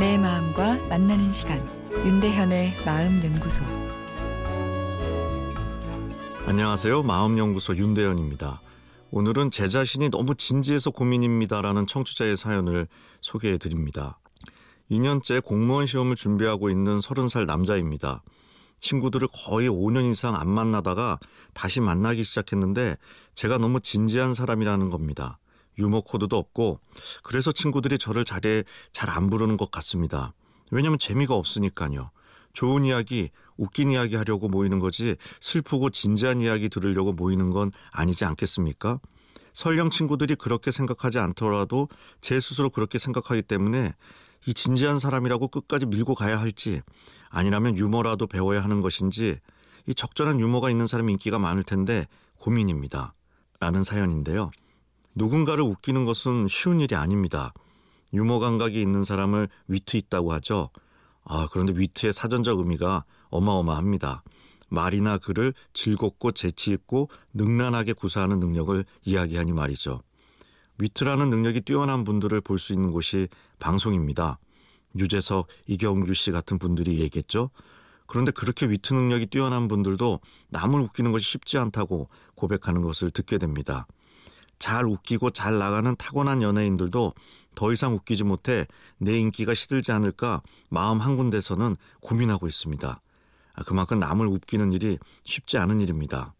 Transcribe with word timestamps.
만나는 0.00 1.30
시간 1.30 1.60
윤대현의 1.92 2.72
마음 2.86 3.22
연구소 3.22 3.62
안녕하세요. 6.46 7.02
마음연구소 7.02 7.76
윤대현입니다. 7.76 8.62
오늘은 9.10 9.50
제 9.50 9.68
자신이 9.68 10.08
너무 10.08 10.34
진지해서 10.34 10.90
고민입니다라는 10.90 11.86
청취자의 11.86 12.38
사연을 12.38 12.88
소개해 13.20 13.58
드립니다. 13.58 14.18
2년째 14.90 15.44
공무원 15.44 15.84
시험을 15.84 16.16
준비하고 16.16 16.70
있는 16.70 17.00
30살 17.00 17.44
남자입니다. 17.44 18.22
친구들을 18.78 19.28
거의 19.44 19.68
5년 19.68 20.10
이상 20.10 20.34
안 20.34 20.48
만나다가 20.48 21.18
다시 21.52 21.82
만나기 21.82 22.24
시작했는데 22.24 22.96
제가 23.34 23.58
너무 23.58 23.80
진지한 23.80 24.32
사람이라는 24.32 24.88
겁니다. 24.88 25.38
유머 25.80 26.02
코드도 26.02 26.36
없고 26.36 26.78
그래서 27.22 27.50
친구들이 27.52 27.98
저를 27.98 28.24
자리에 28.24 28.64
잘안 28.92 29.28
부르는 29.28 29.56
것 29.56 29.70
같습니다. 29.70 30.32
왜냐면 30.70 30.98
재미가 30.98 31.34
없으니까요. 31.34 32.10
좋은 32.52 32.84
이야기, 32.84 33.30
웃긴 33.56 33.90
이야기 33.90 34.16
하려고 34.16 34.48
모이는 34.48 34.78
거지 34.78 35.16
슬프고 35.40 35.90
진지한 35.90 36.40
이야기 36.40 36.68
들으려고 36.68 37.12
모이는 37.12 37.50
건 37.50 37.72
아니지 37.90 38.24
않겠습니까? 38.24 39.00
설령 39.52 39.90
친구들이 39.90 40.36
그렇게 40.36 40.70
생각하지 40.70 41.18
않더라도 41.18 41.88
제 42.20 42.38
스스로 42.40 42.70
그렇게 42.70 42.98
생각하기 42.98 43.42
때문에 43.42 43.94
이 44.46 44.54
진지한 44.54 44.98
사람이라고 44.98 45.48
끝까지 45.48 45.86
밀고 45.86 46.14
가야 46.14 46.40
할지 46.40 46.80
아니라면 47.28 47.76
유머라도 47.76 48.26
배워야 48.26 48.62
하는 48.62 48.80
것인지 48.80 49.38
이 49.86 49.94
적절한 49.94 50.40
유머가 50.40 50.70
있는 50.70 50.86
사람이 50.86 51.12
인기가 51.12 51.38
많을 51.38 51.62
텐데 51.62 52.06
고민입니다. 52.38 53.14
라는 53.58 53.84
사연인데요. 53.84 54.50
누군가를 55.14 55.62
웃기는 55.64 56.04
것은 56.04 56.46
쉬운 56.48 56.80
일이 56.80 56.94
아닙니다. 56.94 57.52
유머 58.12 58.38
감각이 58.38 58.80
있는 58.80 59.04
사람을 59.04 59.48
위트 59.68 59.96
있다고 59.96 60.32
하죠. 60.34 60.70
아, 61.24 61.48
그런데 61.50 61.72
위트의 61.76 62.12
사전적 62.12 62.58
의미가 62.58 63.04
어마어마합니다. 63.28 64.22
말이나 64.68 65.18
글을 65.18 65.52
즐겁고 65.72 66.32
재치있고 66.32 67.08
능란하게 67.34 67.92
구사하는 67.92 68.40
능력을 68.40 68.84
이야기하니 69.04 69.52
말이죠. 69.52 70.00
위트라는 70.78 71.28
능력이 71.28 71.62
뛰어난 71.62 72.04
분들을 72.04 72.40
볼 72.40 72.58
수 72.58 72.72
있는 72.72 72.90
곳이 72.90 73.28
방송입니다. 73.58 74.38
유재석, 74.96 75.48
이경규 75.66 76.14
씨 76.14 76.30
같은 76.30 76.58
분들이 76.58 77.00
얘기했죠. 77.00 77.50
그런데 78.06 78.32
그렇게 78.32 78.66
위트 78.66 78.92
능력이 78.94 79.26
뛰어난 79.26 79.68
분들도 79.68 80.20
남을 80.48 80.80
웃기는 80.80 81.12
것이 81.12 81.30
쉽지 81.30 81.58
않다고 81.58 82.08
고백하는 82.34 82.82
것을 82.82 83.10
듣게 83.10 83.38
됩니다. 83.38 83.86
잘 84.60 84.84
웃기고 84.86 85.30
잘 85.30 85.58
나가는 85.58 85.96
타고난 85.96 86.42
연예인들도 86.42 87.14
더 87.56 87.72
이상 87.72 87.94
웃기지 87.94 88.22
못해 88.22 88.66
내 88.98 89.18
인기가 89.18 89.54
시들지 89.54 89.90
않을까 89.90 90.42
마음 90.70 91.00
한 91.00 91.16
군데서는 91.16 91.76
고민하고 92.00 92.46
있습니다. 92.46 93.00
아, 93.54 93.62
그만큼 93.64 93.98
남을 93.98 94.28
웃기는 94.28 94.72
일이 94.72 94.98
쉽지 95.24 95.58
않은 95.58 95.80
일입니다. 95.80 96.34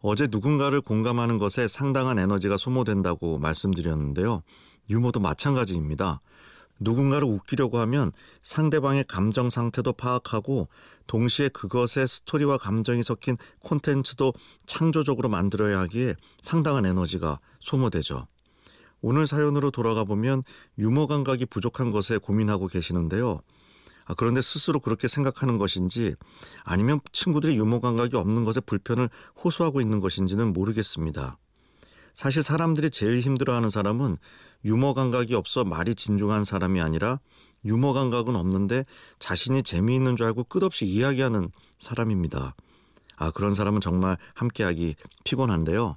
어제 0.00 0.28
누군가를 0.30 0.80
공감하는 0.80 1.38
것에 1.38 1.66
상당한 1.66 2.18
에너지가 2.18 2.56
소모된다고 2.56 3.38
말씀드렸는데요. 3.38 4.42
유머도 4.90 5.20
마찬가지입니다. 5.20 6.20
누군가를 6.80 7.26
웃기려고 7.26 7.78
하면 7.78 8.12
상대방의 8.42 9.04
감정 9.08 9.50
상태도 9.50 9.92
파악하고 9.92 10.68
동시에 11.06 11.48
그것의 11.48 12.06
스토리와 12.06 12.58
감정이 12.58 13.02
섞인 13.02 13.36
콘텐츠도 13.60 14.32
창조적으로 14.66 15.28
만들어야 15.28 15.80
하기에 15.80 16.14
상당한 16.42 16.86
에너지가 16.86 17.40
소모되죠. 17.60 18.26
오늘 19.00 19.26
사연으로 19.26 19.70
돌아가 19.70 20.04
보면 20.04 20.42
유머 20.78 21.06
감각이 21.06 21.46
부족한 21.46 21.90
것에 21.90 22.18
고민하고 22.18 22.66
계시는데요. 22.66 23.40
아, 24.06 24.14
그런데 24.14 24.40
스스로 24.40 24.80
그렇게 24.80 25.06
생각하는 25.06 25.58
것인지 25.58 26.14
아니면 26.64 27.00
친구들이 27.12 27.56
유머 27.56 27.80
감각이 27.80 28.16
없는 28.16 28.44
것에 28.44 28.60
불편을 28.60 29.10
호소하고 29.44 29.80
있는 29.80 30.00
것인지는 30.00 30.52
모르겠습니다. 30.52 31.38
사실 32.18 32.42
사람들이 32.42 32.90
제일 32.90 33.20
힘들어하는 33.20 33.70
사람은 33.70 34.16
유머 34.64 34.92
감각이 34.92 35.36
없어 35.36 35.62
말이 35.62 35.94
진중한 35.94 36.42
사람이 36.42 36.80
아니라 36.80 37.20
유머 37.64 37.92
감각은 37.92 38.34
없는데 38.34 38.86
자신이 39.20 39.62
재미있는 39.62 40.16
줄 40.16 40.26
알고 40.26 40.42
끝없이 40.42 40.84
이야기하는 40.84 41.52
사람입니다. 41.78 42.56
아, 43.14 43.30
그런 43.30 43.54
사람은 43.54 43.80
정말 43.80 44.16
함께하기 44.34 44.96
피곤한데요. 45.22 45.94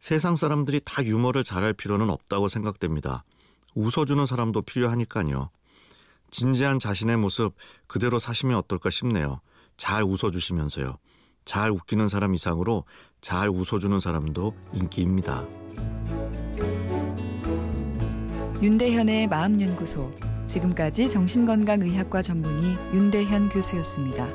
세상 0.00 0.36
사람들이 0.36 0.80
다 0.86 1.04
유머를 1.04 1.44
잘할 1.44 1.74
필요는 1.74 2.08
없다고 2.08 2.48
생각됩니다. 2.48 3.22
웃어주는 3.74 4.24
사람도 4.24 4.62
필요하니까요. 4.62 5.50
진지한 6.30 6.78
자신의 6.78 7.18
모습 7.18 7.52
그대로 7.86 8.18
사시면 8.18 8.56
어떨까 8.56 8.88
싶네요. 8.88 9.42
잘 9.76 10.02
웃어주시면서요. 10.02 10.96
잘 11.44 11.70
웃기는 11.70 12.08
사람 12.08 12.34
이상으로 12.34 12.84
잘 13.20 13.48
웃어주는 13.48 13.98
사람도 14.00 14.54
인기입니다. 14.72 15.44
윤대현의 18.62 19.28
마음연구소 19.28 20.12
지금까지 20.46 21.08
정신건강의학과 21.08 22.22
전문의 22.22 22.76
윤대현 22.94 23.48
교수였습니다. 23.48 24.26